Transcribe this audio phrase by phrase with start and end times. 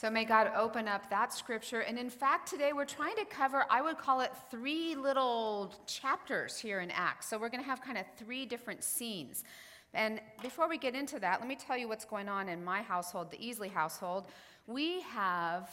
[0.00, 1.80] So may God open up that scripture.
[1.80, 6.58] And in fact, today we're trying to cover, I would call it three little chapters
[6.58, 7.28] here in Acts.
[7.28, 9.44] So we're going to have kind of three different scenes.
[9.92, 12.80] And before we get into that, let me tell you what's going on in my
[12.80, 14.28] household, the Easley household.
[14.66, 15.68] We have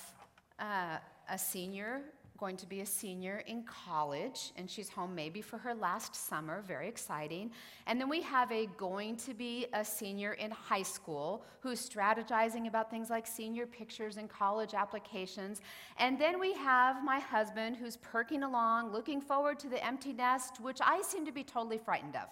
[0.59, 0.98] uh,
[1.30, 2.02] a senior
[2.38, 6.61] going to be a senior in college, and she's home maybe for her last summer,
[6.67, 7.52] very exciting.
[7.85, 12.67] And then we have a going to be a senior in high school who's strategizing
[12.67, 15.62] about things like senior pictures and college applications.
[15.98, 20.59] And then we have my husband who's perking along, looking forward to the empty nest,
[20.62, 22.29] which I seem to be totally frightened of.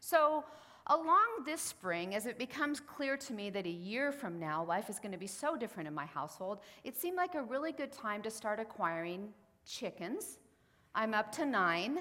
[0.00, 0.44] So,
[0.88, 4.88] Along this spring, as it becomes clear to me that a year from now life
[4.88, 7.90] is going to be so different in my household, it seemed like a really good
[7.90, 9.32] time to start acquiring
[9.66, 10.38] chickens.
[10.94, 12.00] I'm up to nine.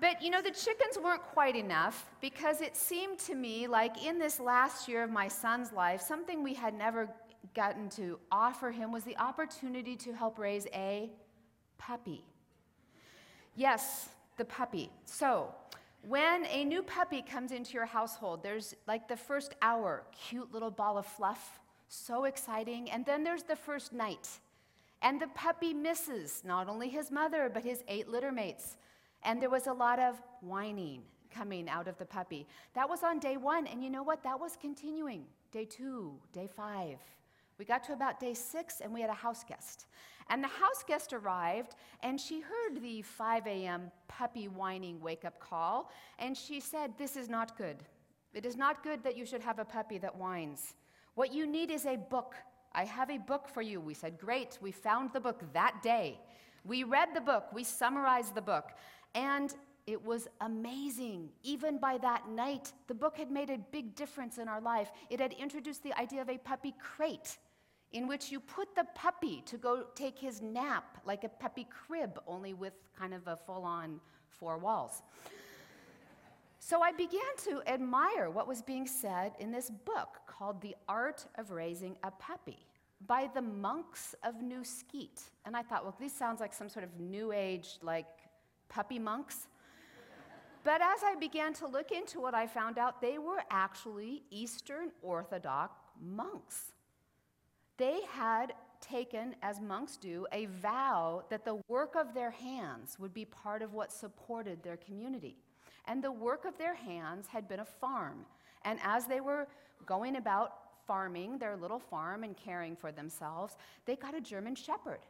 [0.00, 4.18] But you know, the chickens weren't quite enough because it seemed to me like in
[4.18, 7.08] this last year of my son's life, something we had never
[7.54, 11.10] gotten to offer him was the opportunity to help raise a
[11.78, 12.24] puppy.
[13.54, 14.90] Yes, the puppy.
[15.04, 15.54] So,
[16.06, 20.70] when a new puppy comes into your household, there's like the first hour, cute little
[20.70, 22.90] ball of fluff, so exciting.
[22.90, 24.28] And then there's the first night.
[25.04, 28.78] And the puppy misses not only his mother, but his eight litter mates.
[29.22, 32.46] And there was a lot of whining coming out of the puppy.
[32.74, 33.66] That was on day one.
[33.66, 34.22] And you know what?
[34.22, 35.26] That was continuing.
[35.52, 36.98] Day two, day five.
[37.58, 39.86] We got to about day six, and we had a house guest.
[40.30, 43.92] And the house guest arrived, and she heard the 5 a.m.
[44.08, 47.76] puppy whining wake up call, and she said, This is not good.
[48.32, 50.74] It is not good that you should have a puppy that whines.
[51.14, 52.34] What you need is a book
[52.74, 53.80] I have a book for you.
[53.80, 54.58] We said, Great.
[54.60, 56.18] We found the book that day.
[56.64, 58.70] We read the book, we summarized the book,
[59.14, 59.54] and
[59.86, 61.28] it was amazing.
[61.42, 64.90] Even by that night, the book had made a big difference in our life.
[65.10, 67.36] It had introduced the idea of a puppy crate
[67.92, 72.18] in which you put the puppy to go take his nap, like a puppy crib,
[72.26, 75.02] only with kind of a full on four walls.
[76.66, 81.26] So I began to admire what was being said in this book called The Art
[81.34, 82.56] of Raising a Puppy
[83.06, 85.24] by the monks of New Skete.
[85.44, 88.06] And I thought, well, this sounds like some sort of new age, like
[88.70, 89.46] puppy monks.
[90.64, 94.90] but as I began to look into what I found out, they were actually Eastern
[95.02, 96.72] Orthodox monks.
[97.76, 103.12] They had taken, as monks do, a vow that the work of their hands would
[103.12, 105.36] be part of what supported their community.
[105.86, 108.26] And the work of their hands had been a farm.
[108.64, 109.46] And as they were
[109.86, 110.54] going about
[110.86, 113.56] farming their little farm and caring for themselves,
[113.86, 115.00] they got a German shepherd.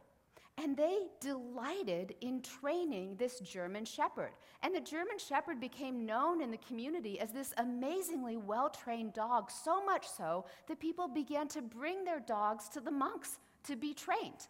[0.57, 4.31] And they delighted in training this German shepherd.
[4.63, 9.51] And the German shepherd became known in the community as this amazingly well trained dog,
[9.51, 13.93] so much so that people began to bring their dogs to the monks to be
[13.93, 14.47] trained.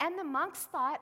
[0.00, 1.00] And the monks thought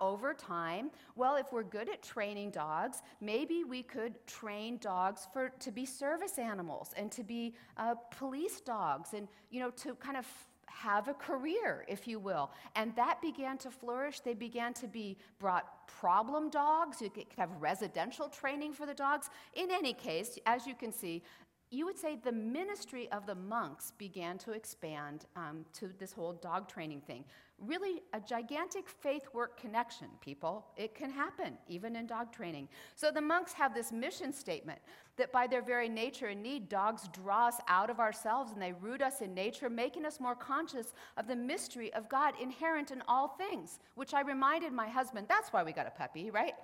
[0.00, 5.50] over time, well, if we're good at training dogs, maybe we could train dogs for,
[5.60, 10.16] to be service animals and to be uh, police dogs and, you know, to kind
[10.16, 10.26] of
[10.66, 12.50] have a career, if you will.
[12.74, 14.20] And that began to flourish.
[14.20, 17.00] They began to be brought problem dogs.
[17.00, 19.30] You could have residential training for the dogs.
[19.54, 21.22] In any case, as you can see,
[21.70, 26.34] you would say the ministry of the monks began to expand um, to this whole
[26.34, 27.24] dog training thing.
[27.58, 30.66] Really, a gigantic faith work connection, people.
[30.76, 32.68] It can happen, even in dog training.
[32.96, 34.80] So the monks have this mission statement
[35.16, 38.72] that by their very nature and need, dogs draw us out of ourselves and they
[38.72, 43.02] root us in nature, making us more conscious of the mystery of God inherent in
[43.06, 46.54] all things, which I reminded my husband that's why we got a puppy, right?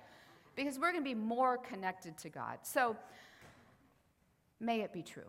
[0.55, 2.59] Because we're going to be more connected to God.
[2.63, 2.97] So,
[4.61, 5.23] May it be true.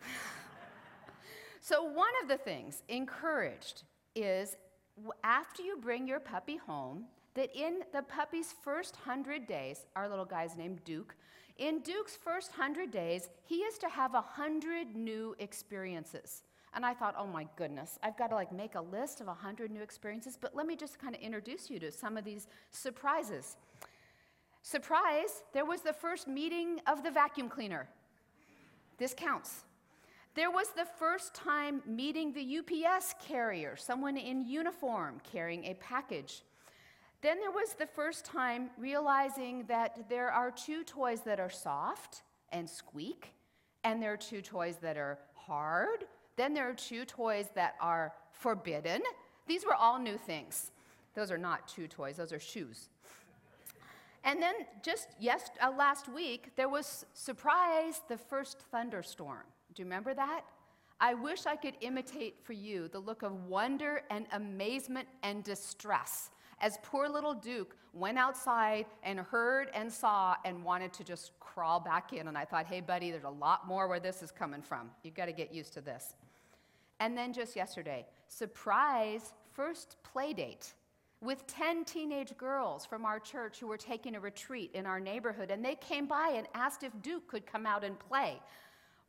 [1.60, 3.82] so, one of the things encouraged
[4.14, 4.56] is
[5.22, 7.04] after you bring your puppy home,
[7.34, 11.14] that in the puppy's first hundred days, our little guy's named Duke,
[11.58, 16.42] in Duke's first hundred days, he is to have a hundred new experiences.
[16.74, 19.34] And I thought, oh my goodness, I've got to like make a list of a
[19.34, 20.38] hundred new experiences.
[20.40, 23.56] But let me just kind of introduce you to some of these surprises.
[24.62, 27.88] Surprise, there was the first meeting of the vacuum cleaner.
[28.98, 29.64] This counts.
[30.38, 36.44] There was the first time meeting the UPS carrier, someone in uniform carrying a package.
[37.22, 42.22] Then there was the first time realizing that there are two toys that are soft
[42.52, 43.32] and squeak,
[43.82, 46.04] and there are two toys that are hard.
[46.36, 49.02] Then there are two toys that are forbidden.
[49.48, 50.70] These were all new things.
[51.16, 52.90] Those are not two toys, those are shoes.
[54.22, 54.54] And then
[54.84, 59.42] just yes, uh, last week, there was, surprise, the first thunderstorm.
[59.78, 60.40] Do you remember that?
[61.00, 66.30] I wish I could imitate for you the look of wonder and amazement and distress
[66.60, 71.78] as poor little Duke went outside and heard and saw and wanted to just crawl
[71.78, 72.26] back in.
[72.26, 74.90] And I thought, hey, buddy, there's a lot more where this is coming from.
[75.04, 76.16] You've got to get used to this.
[76.98, 80.74] And then just yesterday, surprise first play date
[81.20, 85.52] with 10 teenage girls from our church who were taking a retreat in our neighborhood.
[85.52, 88.40] And they came by and asked if Duke could come out and play.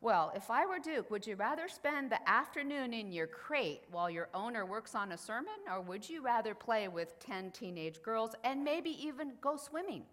[0.02, 4.08] Well, if I were Duke, would you rather spend the afternoon in your crate while
[4.08, 8.34] your owner works on a sermon, or would you rather play with 10 teenage girls
[8.42, 10.04] and maybe even go swimming?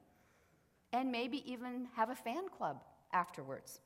[0.92, 3.80] And maybe even have a fan club afterwards.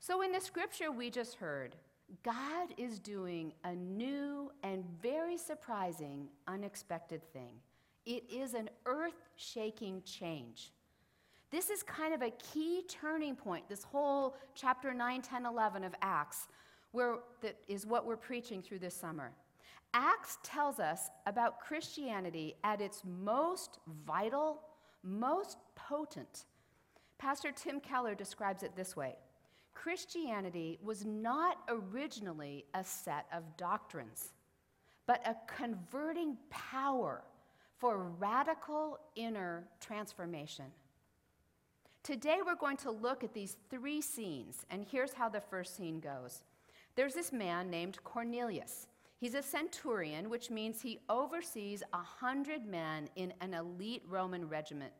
[0.00, 1.76] So, in the scripture we just heard,
[2.24, 7.60] God is doing a new and very surprising, unexpected thing.
[8.04, 10.72] It is an earth shaking change.
[11.50, 15.94] This is kind of a key turning point, this whole chapter 9, 10, 11 of
[16.02, 16.48] Acts,
[16.90, 19.32] where that is what we're preaching through this summer.
[19.94, 24.62] Acts tells us about Christianity at its most vital,
[25.02, 26.46] most potent.
[27.18, 29.16] Pastor Tim Keller describes it this way
[29.72, 34.32] Christianity was not originally a set of doctrines,
[35.06, 37.22] but a converting power
[37.78, 40.64] for radical inner transformation.
[42.06, 45.98] Today we're going to look at these three scenes, and here's how the first scene
[45.98, 46.44] goes.
[46.94, 48.86] There's this man named Cornelius.
[49.18, 54.92] He's a centurion, which means he oversees a hundred men in an elite Roman regiment.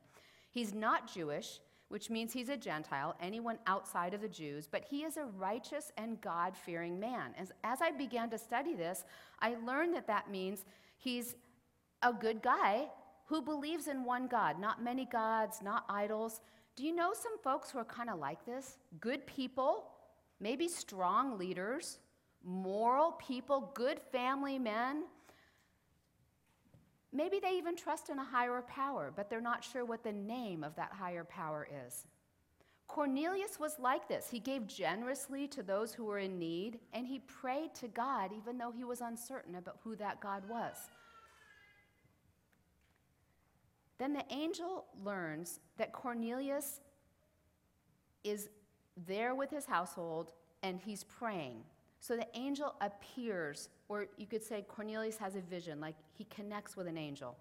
[0.50, 1.60] He's not Jewish,
[1.90, 5.92] which means he's a Gentile, anyone outside of the Jews, but he is a righteous
[5.96, 7.34] and God fearing man.
[7.38, 9.04] As, as I began to study this,
[9.38, 10.64] I learned that that means
[10.98, 11.36] he's
[12.02, 12.88] a good guy
[13.26, 16.40] who believes in one God, not many gods, not idols.
[16.76, 18.78] Do you know some folks who are kind of like this?
[19.00, 19.88] Good people,
[20.40, 21.98] maybe strong leaders,
[22.44, 25.04] moral people, good family men,
[27.16, 30.62] Maybe they even trust in a higher power, but they're not sure what the name
[30.62, 32.04] of that higher power is.
[32.88, 34.28] Cornelius was like this.
[34.30, 38.58] He gave generously to those who were in need, and he prayed to God even
[38.58, 40.76] though he was uncertain about who that God was.
[43.98, 46.80] Then the angel learns that Cornelius
[48.24, 48.48] is
[49.06, 50.32] there with his household
[50.62, 51.62] and he's praying.
[52.00, 56.76] So the angel appears or you could say Cornelius has a vision, like he connects
[56.76, 57.36] with an angel.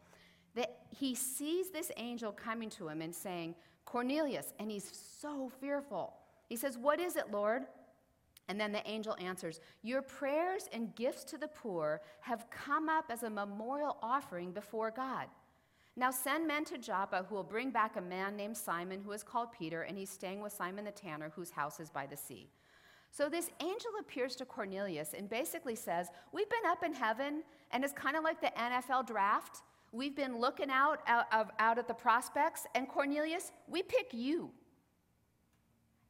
[0.55, 6.13] That he sees this angel coming to him and saying, Cornelius, and he's so fearful.
[6.47, 7.63] He says, What is it, Lord?
[8.47, 13.05] And then the angel answers, Your prayers and gifts to the poor have come up
[13.09, 15.27] as a memorial offering before God.
[15.97, 19.23] Now send men to Joppa who will bring back a man named Simon who is
[19.23, 22.49] called Peter, and he's staying with Simon the tanner, whose house is by the sea.
[23.11, 27.83] So this angel appears to Cornelius and basically says, We've been up in heaven, and
[27.83, 29.61] it's kind of like the NFL draft.
[29.93, 34.51] We've been looking out, out, of, out at the prospects, and Cornelius, we pick you.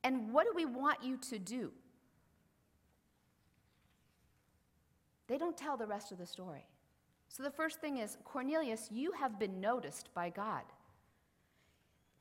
[0.04, 1.72] And what do we want you to do?
[5.28, 6.66] They don't tell the rest of the story.
[7.36, 10.64] So the first thing is Cornelius, you have been noticed by God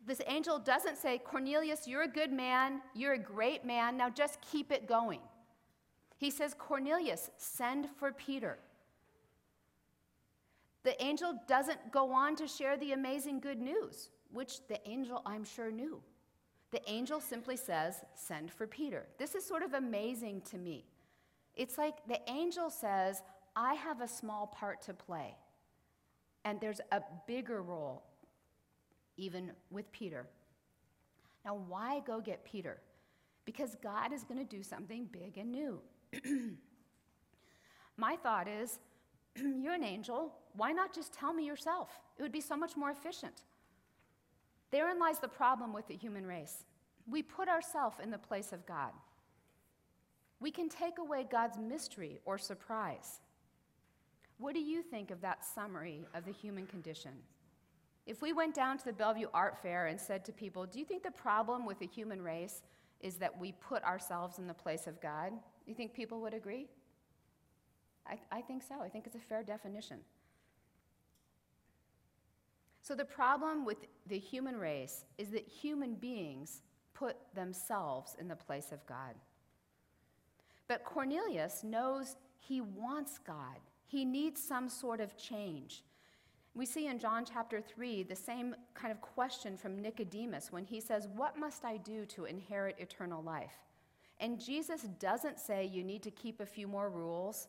[0.07, 4.39] this angel doesn't say, Cornelius, you're a good man, you're a great man, now just
[4.41, 5.21] keep it going.
[6.17, 8.59] He says, Cornelius, send for Peter.
[10.83, 15.45] The angel doesn't go on to share the amazing good news, which the angel, I'm
[15.45, 16.03] sure, knew.
[16.71, 19.07] The angel simply says, Send for Peter.
[19.17, 20.85] This is sort of amazing to me.
[21.55, 23.23] It's like the angel says,
[23.57, 25.37] I have a small part to play,
[26.45, 28.03] and there's a bigger role
[29.17, 30.27] even with Peter.
[31.45, 32.81] Now, why go get Peter?
[33.45, 35.81] Because God is going to do something big and new.
[37.97, 38.79] My thought is,
[39.37, 40.33] you're an angel.
[40.55, 41.91] Why not just tell me yourself?
[42.19, 43.43] It would be so much more efficient.
[44.71, 46.65] Therein lies the problem with the human race.
[47.09, 48.93] We put ourselves in the place of God.
[50.41, 53.21] We can take away God's mystery or surprise.
[54.39, 57.13] What do you think of that summary of the human condition?
[58.07, 60.85] If we went down to the Bellevue Art Fair and said to people, Do you
[60.85, 62.63] think the problem with the human race
[63.01, 65.31] is that we put ourselves in the place of God?
[65.31, 66.67] Do you think people would agree?
[68.07, 68.81] I, I think so.
[68.83, 69.99] I think it's a fair definition.
[72.83, 76.61] So, the problem with the human race is that human beings
[76.93, 79.15] put themselves in the place of God.
[80.69, 85.83] But Cornelius knows he wants God, he needs some sort of change.
[86.55, 90.81] We see in John chapter 3 the same kind of question from Nicodemus when he
[90.81, 93.57] says, What must I do to inherit eternal life?
[94.21, 97.49] And Jesus doesn't say you need to keep a few more rules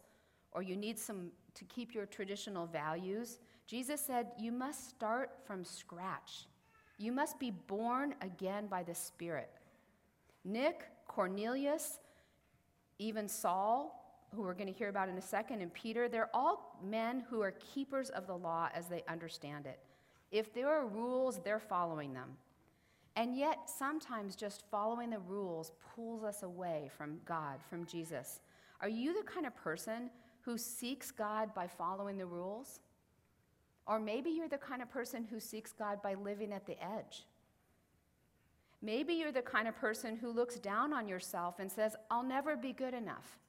[0.51, 3.37] or you need some to keep your traditional values.
[3.67, 6.47] Jesus said you must start from scratch.
[6.97, 9.49] You must be born again by the Spirit.
[10.43, 11.99] Nick, Cornelius,
[12.99, 14.04] even Saul,
[14.35, 17.41] who we're going to hear about in a second, and Peter, they're all men who
[17.41, 19.79] are keepers of the law as they understand it.
[20.31, 22.31] If there are rules, they're following them.
[23.15, 28.41] And yet, sometimes just following the rules pulls us away from God, from Jesus.
[28.81, 30.09] Are you the kind of person
[30.41, 32.81] who seeks God by following the rules?
[33.87, 37.25] Or maybe you're the kind of person who seeks God by living at the edge.
[38.81, 42.55] Maybe you're the kind of person who looks down on yourself and says, I'll never
[42.55, 43.39] be good enough,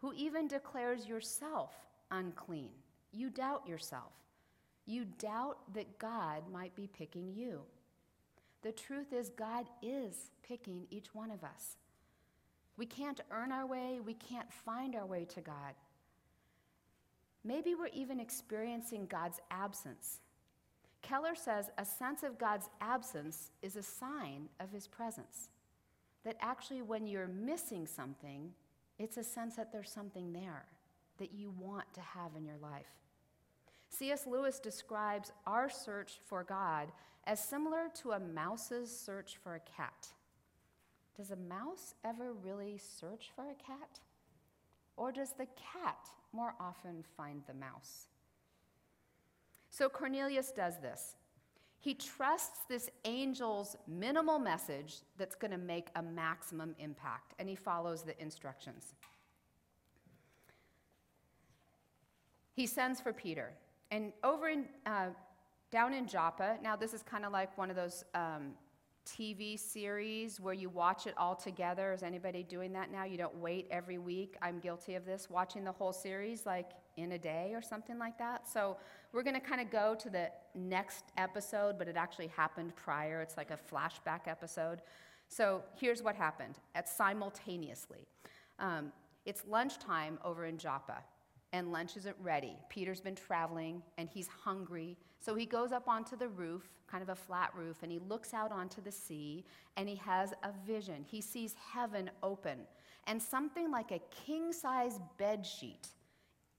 [0.00, 1.72] who even declares yourself
[2.10, 2.70] unclean.
[3.12, 4.12] You doubt yourself.
[4.86, 7.60] You doubt that God might be picking you.
[8.62, 11.76] The truth is, God is picking each one of us.
[12.76, 15.74] We can't earn our way, we can't find our way to God.
[17.44, 20.20] Maybe we're even experiencing God's absence.
[21.02, 25.48] Keller says a sense of God's absence is a sign of his presence.
[26.24, 28.50] That actually, when you're missing something,
[28.98, 30.64] it's a sense that there's something there
[31.18, 32.90] that you want to have in your life.
[33.90, 34.26] C.S.
[34.26, 36.92] Lewis describes our search for God
[37.24, 40.08] as similar to a mouse's search for a cat.
[41.16, 44.00] Does a mouse ever really search for a cat?
[44.96, 48.06] Or does the cat more often find the mouse?
[49.70, 51.16] So Cornelius does this.
[51.80, 57.54] He trusts this angel's minimal message that's going to make a maximum impact, and he
[57.54, 58.94] follows the instructions.
[62.52, 63.52] He sends for Peter.
[63.92, 65.10] And over in, uh,
[65.70, 68.54] down in Joppa, now this is kind of like one of those um,
[69.06, 71.92] TV series where you watch it all together.
[71.92, 73.04] Is anybody doing that now?
[73.04, 74.36] You don't wait every week.
[74.42, 78.18] I'm guilty of this, watching the whole series like in a day or something like
[78.18, 78.48] that.
[78.48, 78.76] So
[79.12, 83.20] we're going to kind of go to the next episode, but it actually happened prior.
[83.20, 84.82] It's like a flashback episode.
[85.28, 88.06] So here's what happened at simultaneously.
[88.58, 88.92] Um,
[89.24, 91.02] it's lunchtime over in Joppa
[91.52, 92.56] and lunch isn't ready.
[92.68, 94.96] Peter's been traveling and he's hungry.
[95.20, 98.34] So he goes up onto the roof, kind of a flat roof, and he looks
[98.34, 99.44] out onto the sea
[99.76, 101.04] and he has a vision.
[101.06, 102.60] He sees heaven open
[103.06, 105.88] and something like a king size bed sheet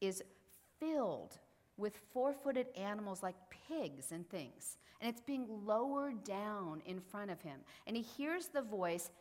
[0.01, 0.23] is
[0.79, 1.37] filled
[1.77, 3.35] with four footed animals like
[3.67, 4.77] pigs and things.
[5.01, 7.59] And it's being lowered down in front of him.
[7.87, 9.11] And he hears the voice,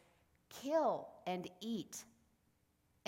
[0.51, 2.05] kill and eat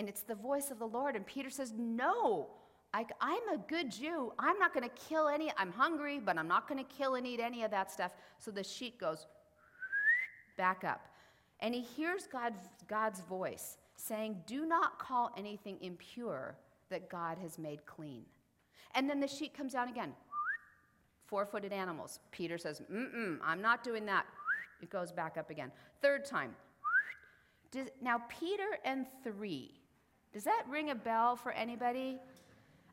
[0.01, 1.15] and it's the voice of the Lord.
[1.15, 2.49] And Peter says, No,
[2.95, 4.33] I, am a good Jew.
[4.39, 5.53] I'm not going to kill any.
[5.59, 8.13] I'm hungry, but I'm not going to kill and eat any of that stuff.
[8.39, 9.27] So the sheet goes
[10.57, 11.07] back up.
[11.61, 12.55] And he hears God,
[12.89, 16.57] God's voice saying, Do not call anything impure
[16.91, 18.25] that God has made clean.
[18.95, 20.13] And then the sheet comes down again.
[21.27, 22.21] Four footed animals.
[22.33, 24.27] Peter says, Mm mm, I'm not doing that.
[24.83, 25.71] It goes back up again.
[26.03, 26.55] Third time.
[28.03, 29.81] Now, Peter and three
[30.33, 32.19] does that ring a bell for anybody?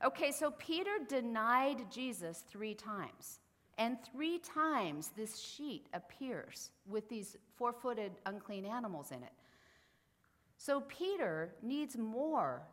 [0.04, 3.40] Okay, so Peter denied Jesus three times.
[3.78, 9.34] And three times this sheet appears with these four footed unclean animals in it.
[10.58, 12.64] So Peter needs more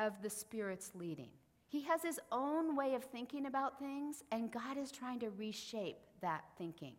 [0.00, 1.28] of the Spirit's leading.
[1.68, 5.98] He has his own way of thinking about things, and God is trying to reshape
[6.20, 6.94] that thinking.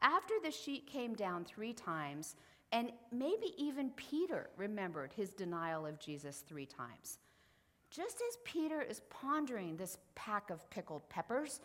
[0.00, 2.36] After the sheet came down three times,
[2.70, 7.18] and maybe even Peter remembered his denial of Jesus three times.
[7.90, 11.60] Just as Peter is pondering this pack of pickled peppers,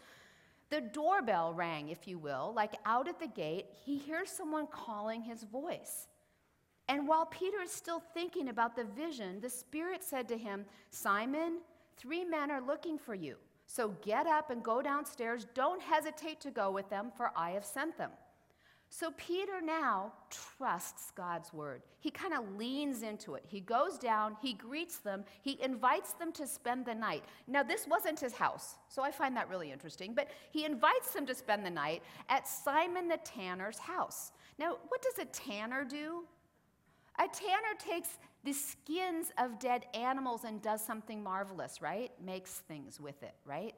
[0.70, 5.22] the doorbell rang, if you will, like out at the gate, he hears someone calling
[5.22, 6.08] his voice.
[6.90, 11.60] And while Peter is still thinking about the vision, the Spirit said to him, Simon,
[11.98, 13.36] three men are looking for you.
[13.66, 15.46] So get up and go downstairs.
[15.54, 18.12] Don't hesitate to go with them, for I have sent them.
[18.90, 21.82] So Peter now trusts God's word.
[22.00, 23.44] He kind of leans into it.
[23.46, 27.26] He goes down, he greets them, he invites them to spend the night.
[27.48, 31.26] Now, this wasn't his house, so I find that really interesting, but he invites them
[31.26, 34.32] to spend the night at Simon the tanner's house.
[34.58, 36.24] Now, what does a tanner do?
[37.20, 42.12] A tanner takes the skins of dead animals and does something marvelous, right?
[42.24, 43.74] Makes things with it, right?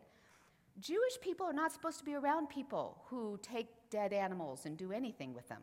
[0.80, 4.92] Jewish people are not supposed to be around people who take dead animals and do
[4.92, 5.62] anything with them.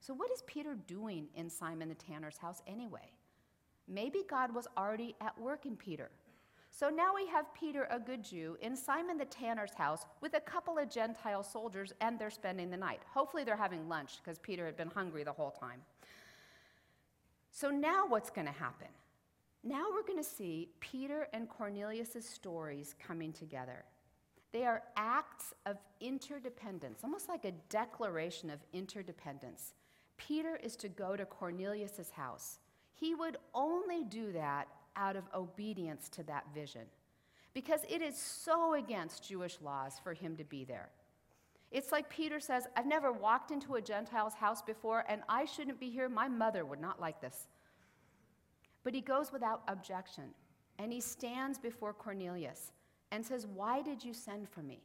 [0.00, 3.12] So, what is Peter doing in Simon the tanner's house anyway?
[3.86, 6.10] Maybe God was already at work in Peter.
[6.70, 10.40] So now we have Peter, a good Jew, in Simon the tanner's house with a
[10.40, 13.00] couple of Gentile soldiers, and they're spending the night.
[13.12, 15.80] Hopefully, they're having lunch because Peter had been hungry the whole time.
[17.50, 18.88] So now what's going to happen?
[19.64, 23.84] Now we're going to see Peter and Cornelius' stories coming together.
[24.52, 29.74] They are acts of interdependence, almost like a declaration of interdependence.
[30.16, 32.58] Peter is to go to Cornelius' house.
[32.94, 36.82] He would only do that out of obedience to that vision
[37.54, 40.90] because it is so against Jewish laws for him to be there.
[41.70, 45.78] It's like Peter says, I've never walked into a Gentile's house before, and I shouldn't
[45.78, 46.08] be here.
[46.08, 47.48] My mother would not like this.
[48.84, 50.24] But he goes without objection,
[50.78, 52.72] and he stands before Cornelius
[53.10, 54.80] and says, Why did you send for me?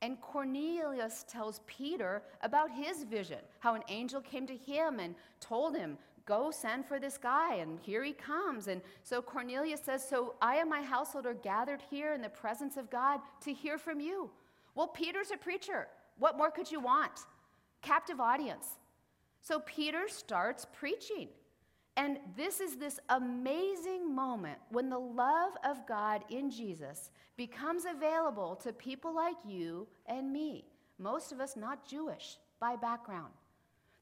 [0.00, 5.76] And Cornelius tells Peter about his vision, how an angel came to him and told
[5.76, 8.68] him, Go send for this guy, and here he comes.
[8.68, 12.78] And so Cornelius says, So I and my household are gathered here in the presence
[12.78, 14.30] of God to hear from you.
[14.74, 15.86] Well, Peter's a preacher.
[16.18, 17.20] What more could you want?
[17.82, 18.66] Captive audience.
[19.40, 21.28] So Peter starts preaching.
[21.96, 28.56] And this is this amazing moment when the love of God in Jesus becomes available
[28.56, 30.64] to people like you and me,
[30.98, 33.32] most of us not Jewish by background.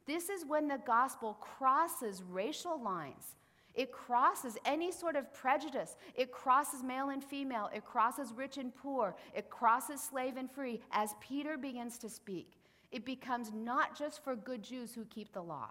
[0.06, 3.36] This is when the gospel crosses racial lines.
[3.74, 5.96] It crosses any sort of prejudice.
[6.14, 7.70] It crosses male and female.
[7.74, 9.14] It crosses rich and poor.
[9.34, 10.80] It crosses slave and free.
[10.90, 12.58] As Peter begins to speak,
[12.90, 15.70] it becomes not just for good Jews who keep the law.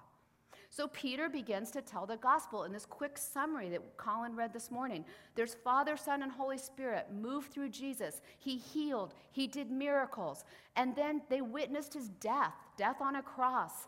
[0.72, 4.72] So Peter begins to tell the gospel in this quick summary that Colin read this
[4.72, 5.04] morning.
[5.36, 8.22] There's Father, Son, and Holy Spirit move through Jesus.
[8.40, 10.46] He healed, he did miracles,
[10.78, 13.88] and then they witnessed his death, death on a cross.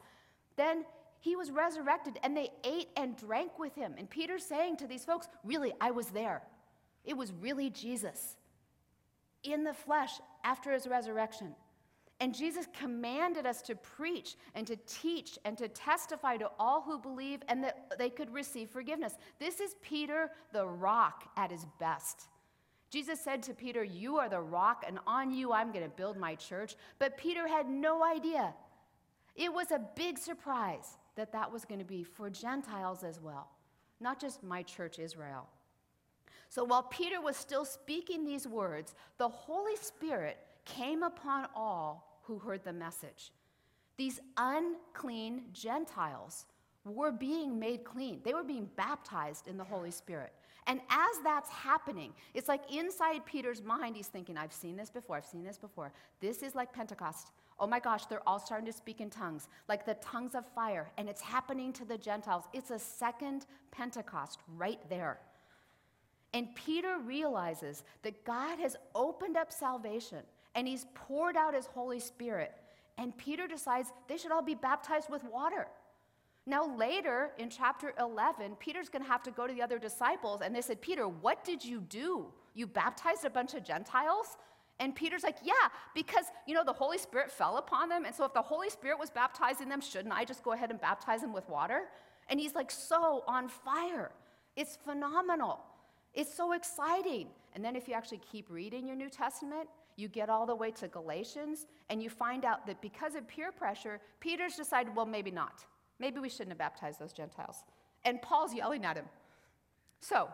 [0.57, 0.83] Then
[1.23, 3.95] he was resurrected, and they ate and drank with him.
[3.97, 6.41] And Peter's saying to these folks, Really, I was there.
[7.05, 8.35] It was really Jesus
[9.41, 11.55] in the flesh after his resurrection.
[12.19, 16.99] And Jesus commanded us to preach and to teach and to testify to all who
[16.99, 19.13] believe and that they could receive forgiveness.
[19.39, 22.27] This is Peter the rock at his best.
[22.89, 26.17] Jesus said to Peter, You are the rock, and on you I'm going to build
[26.17, 26.75] my church.
[26.99, 28.53] But Peter had no idea.
[29.37, 33.49] It was a big surprise that that was going to be for Gentiles as well,
[33.99, 35.47] not just my church, Israel.
[36.49, 42.37] So while Peter was still speaking these words, the Holy Spirit came upon all who
[42.39, 43.31] heard the message.
[43.97, 46.45] These unclean Gentiles
[46.85, 48.19] were being made clean.
[48.23, 50.33] They were being baptized in the Holy Spirit.
[50.67, 55.17] And as that's happening, it's like inside Peter's mind, he's thinking, I've seen this before,
[55.17, 55.91] I've seen this before.
[56.19, 57.31] This is like Pentecost.
[57.59, 60.91] Oh my gosh, they're all starting to speak in tongues, like the tongues of fire,
[60.97, 62.45] and it's happening to the Gentiles.
[62.53, 65.19] It's a second Pentecost right there.
[66.33, 70.19] And Peter realizes that God has opened up salvation
[70.55, 72.53] and he's poured out his Holy Spirit.
[72.97, 75.67] And Peter decides they should all be baptized with water.
[76.45, 80.41] Now, later in chapter 11, Peter's going to have to go to the other disciples,
[80.43, 82.25] and they said, Peter, what did you do?
[82.53, 84.37] You baptized a bunch of Gentiles?
[84.79, 85.53] And Peter's like, Yeah,
[85.93, 88.05] because, you know, the Holy Spirit fell upon them.
[88.05, 90.81] And so if the Holy Spirit was baptizing them, shouldn't I just go ahead and
[90.81, 91.83] baptize them with water?
[92.29, 94.11] And he's like, so on fire.
[94.55, 95.59] It's phenomenal.
[96.13, 97.27] It's so exciting.
[97.53, 100.71] And then if you actually keep reading your New Testament, you get all the way
[100.71, 105.31] to Galatians, and you find out that because of peer pressure, Peter's decided, well, maybe
[105.31, 105.65] not.
[105.99, 107.63] Maybe we shouldn't have baptized those Gentiles.
[108.03, 109.05] And Paul's yelling at him.
[109.99, 110.29] So,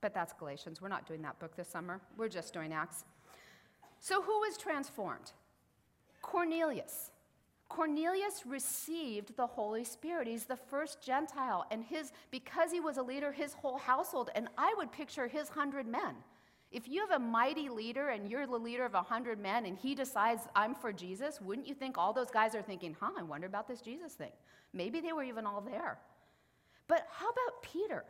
[0.00, 0.80] but that's Galatians.
[0.80, 2.00] We're not doing that book this summer.
[2.16, 3.04] We're just doing Acts.
[4.02, 5.30] So, who was transformed?
[6.22, 7.12] Cornelius.
[7.68, 10.26] Cornelius received the Holy Spirit.
[10.26, 14.48] He's the first Gentile, and his because he was a leader, his whole household, and
[14.58, 16.16] I would picture his hundred men.
[16.72, 19.76] If you have a mighty leader and you're the leader of a 100 men and
[19.76, 23.22] he decides, I'm for Jesus, wouldn't you think all those guys are thinking, huh, I
[23.22, 24.32] wonder about this Jesus thing?
[24.72, 25.98] Maybe they were even all there.
[26.88, 28.04] But how about Peter?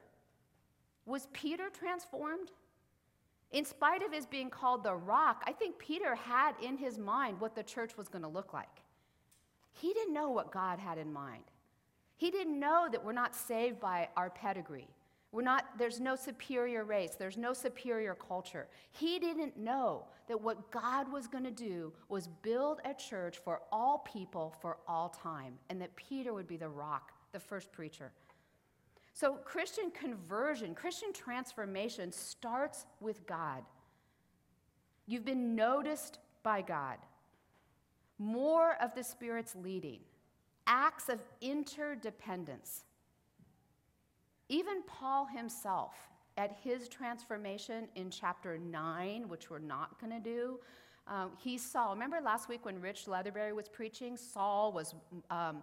[1.07, 2.53] Was Peter transformed?
[3.53, 7.41] In spite of his being called the rock, I think Peter had in his mind
[7.41, 8.83] what the church was going to look like.
[9.73, 11.45] He didn't know what God had in mind.
[12.17, 14.89] He didn't know that we're not saved by our pedigree.
[15.33, 18.69] We're not, there's no superior race, there's no superior culture.
[18.91, 23.63] He didn't know that what God was going to do was build a church for
[23.73, 28.13] all people for all time, and that Peter would be the rock, the first preacher.
[29.15, 33.63] So, Christian conversion, Christian transformation starts with God.
[35.07, 36.99] You've been noticed by God.
[38.19, 40.01] More of the Spirit's leading,
[40.67, 42.85] acts of interdependence.
[44.49, 45.95] Even Paul himself,
[46.37, 50.59] at his transformation in chapter 9, which we're not going to do,
[51.07, 54.17] um, he saw, remember last week when Rich Leatherberry was preaching?
[54.17, 54.95] Saul was
[55.31, 55.63] um,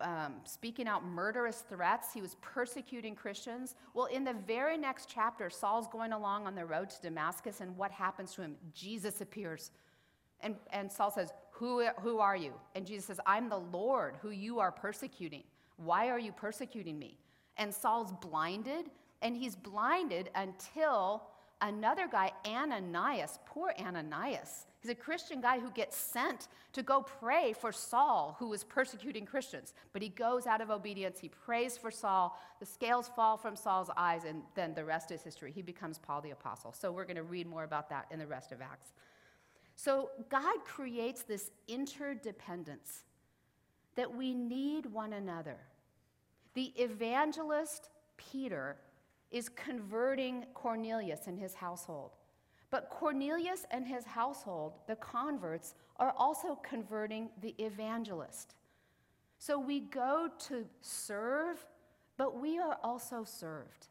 [0.00, 2.12] um, speaking out murderous threats.
[2.12, 3.74] He was persecuting Christians.
[3.94, 7.76] Well, in the very next chapter, Saul's going along on the road to Damascus, and
[7.76, 8.56] what happens to him?
[8.74, 9.70] Jesus appears.
[10.40, 12.52] And, and Saul says, who, who are you?
[12.74, 15.44] And Jesus says, I'm the Lord who you are persecuting.
[15.76, 17.18] Why are you persecuting me?
[17.56, 18.90] And Saul's blinded,
[19.22, 21.22] and he's blinded until
[21.60, 27.52] another guy, Ananias, poor Ananias, He's a Christian guy who gets sent to go pray
[27.52, 29.74] for Saul, who was persecuting Christians.
[29.92, 31.18] But he goes out of obedience.
[31.18, 32.38] He prays for Saul.
[32.60, 35.52] The scales fall from Saul's eyes, and then the rest is history.
[35.52, 36.72] He becomes Paul the Apostle.
[36.72, 38.92] So we're going to read more about that in the rest of Acts.
[39.76, 43.02] So God creates this interdependence
[43.96, 45.58] that we need one another.
[46.54, 48.76] The evangelist Peter
[49.30, 52.16] is converting Cornelius and his household.
[52.70, 58.54] But Cornelius and his household, the converts, are also converting the evangelist.
[59.38, 61.64] So we go to serve,
[62.16, 63.88] but we are also served.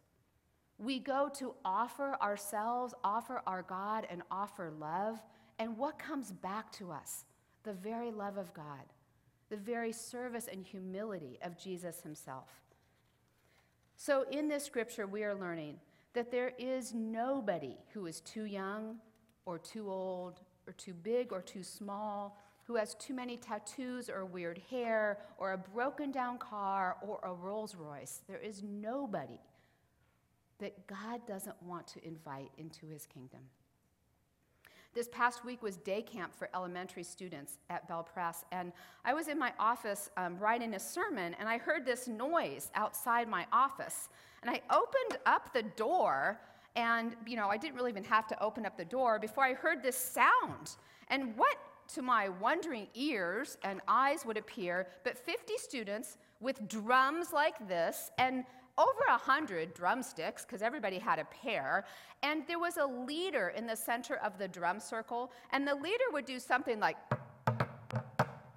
[0.77, 5.19] We go to offer ourselves, offer our God, and offer love.
[5.57, 7.25] And what comes back to us?
[7.63, 8.93] The very love of God,
[9.49, 12.61] the very service and humility of Jesus himself.
[14.01, 15.75] So in this scripture, we are learning
[16.13, 18.95] that there is nobody who is too young
[19.45, 24.23] or too old or too big or too small, who has too many tattoos or
[24.23, 28.21] weird hair or a broken down car or a Rolls Royce.
[28.25, 29.41] There is nobody
[30.59, 33.41] that God doesn't want to invite into his kingdom.
[34.95, 38.73] This past week was day camp for elementary students at BelPres, and
[39.05, 43.27] I was in my office um, writing a sermon, and I heard this noise outside
[43.29, 44.09] my office.
[44.41, 46.39] And I opened up the door,
[46.75, 49.53] and you know, I didn't really even have to open up the door before I
[49.53, 50.75] heard this sound.
[51.09, 51.57] And what
[51.89, 58.11] to my wondering ears and eyes would appear but 50 students with drums like this
[58.17, 58.43] and
[58.79, 61.85] over a hundred drumsticks because everybody had a pair
[62.23, 66.05] and there was a leader in the center of the drum circle and the leader
[66.11, 66.97] would do something like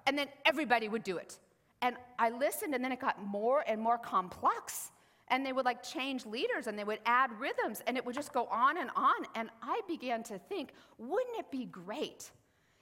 [0.07, 1.37] and then everybody would do it
[1.81, 4.91] and i listened and then it got more and more complex
[5.29, 8.33] and they would like change leaders and they would add rhythms and it would just
[8.33, 9.25] go on and on.
[9.35, 12.29] And I began to think, wouldn't it be great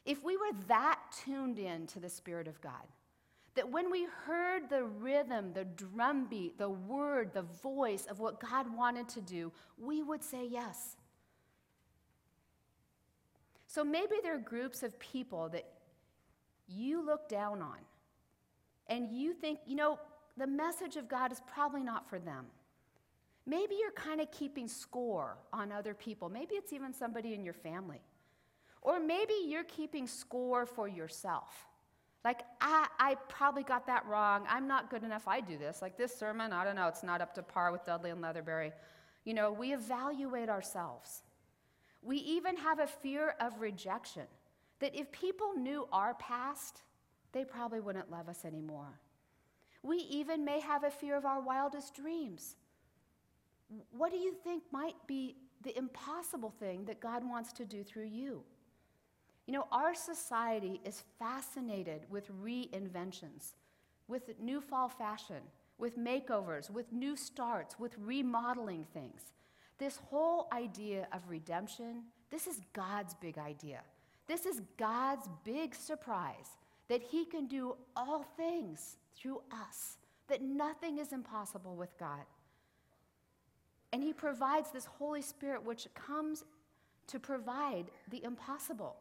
[0.05, 2.87] if we were that tuned in to the Spirit of God?
[3.55, 8.73] That when we heard the rhythm, the drumbeat, the word, the voice of what God
[8.75, 10.95] wanted to do, we would say yes.
[13.67, 15.65] So maybe there are groups of people that
[16.67, 17.77] you look down on
[18.87, 19.99] and you think, you know,
[20.37, 22.45] the message of God is probably not for them.
[23.45, 26.29] Maybe you're kind of keeping score on other people.
[26.29, 28.01] Maybe it's even somebody in your family.
[28.81, 31.67] Or maybe you're keeping score for yourself.
[32.23, 34.45] Like, I, I probably got that wrong.
[34.47, 35.27] I'm not good enough.
[35.27, 35.81] I do this.
[35.81, 38.71] Like this sermon, I don't know, it's not up to par with Dudley and Leatherberry.
[39.25, 41.23] You know, we evaluate ourselves.
[42.03, 44.23] We even have a fear of rejection
[44.79, 46.81] that if people knew our past,
[47.31, 48.99] they probably wouldn't love us anymore.
[49.83, 52.55] We even may have a fear of our wildest dreams.
[53.91, 58.07] What do you think might be the impossible thing that God wants to do through
[58.07, 58.43] you?
[59.51, 63.51] You know, our society is fascinated with reinventions,
[64.07, 65.41] with new fall fashion,
[65.77, 69.33] with makeovers, with new starts, with remodeling things.
[69.77, 73.81] This whole idea of redemption, this is God's big idea.
[74.25, 76.47] This is God's big surprise
[76.87, 79.97] that He can do all things through us,
[80.29, 82.23] that nothing is impossible with God.
[83.91, 86.45] And He provides this Holy Spirit which comes
[87.07, 88.95] to provide the impossible.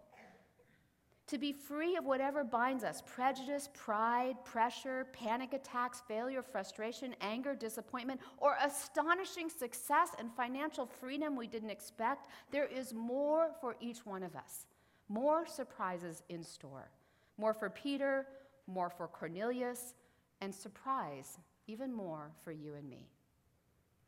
[1.30, 7.54] To be free of whatever binds us prejudice, pride, pressure, panic attacks, failure, frustration, anger,
[7.54, 12.26] disappointment, or astonishing success and financial freedom we didn't expect.
[12.50, 14.66] There is more for each one of us,
[15.08, 16.90] more surprises in store.
[17.38, 18.26] More for Peter,
[18.66, 19.94] more for Cornelius,
[20.40, 21.38] and surprise,
[21.68, 23.06] even more for you and me.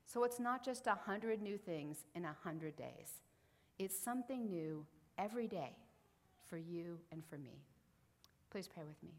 [0.07, 3.23] So it's not just a hundred new things in a hundred days,
[3.79, 4.85] it's something new
[5.19, 5.77] every day
[6.53, 7.63] for you and for me.
[8.51, 9.15] Please pray with me.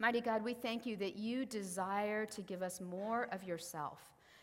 [0.00, 4.00] Mighty God, we thank you that you desire to give us more of yourself,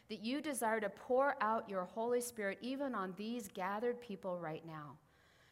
[0.08, 4.65] that you desire to pour out your Holy Spirit even on these gathered people right
[4.65, 4.95] now.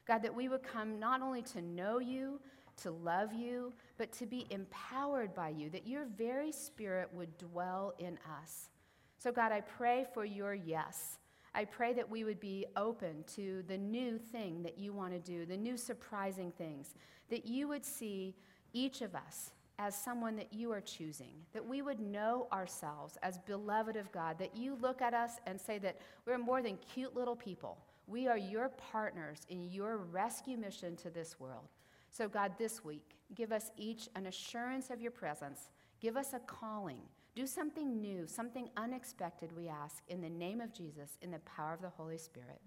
[0.08, 2.40] God, that we would come not only to know you,
[2.84, 7.94] to love you, but to be empowered by you, that your very spirit would dwell
[8.00, 8.70] in us.
[9.18, 11.18] So, God, I pray for your yes.
[11.58, 15.20] I pray that we would be open to the new thing that you want to
[15.20, 16.94] do, the new surprising things,
[17.32, 18.36] that you would see
[18.74, 23.40] each of us as someone that you are choosing, that we would know ourselves as
[23.40, 27.16] beloved of God, that you look at us and say that we're more than cute
[27.16, 27.80] little people.
[28.06, 31.70] We are your partners in your rescue mission to this world.
[32.12, 35.72] So, God, this week, give us each an assurance of your presence.
[36.02, 37.02] Give us a calling.
[37.38, 41.72] Do something new, something unexpected, we ask, in the name of Jesus, in the power
[41.72, 42.60] of the Holy Spirit.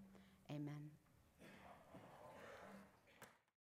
[0.48, 0.90] Amen.